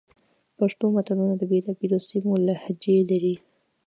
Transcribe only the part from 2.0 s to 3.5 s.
سیمو لهجې لري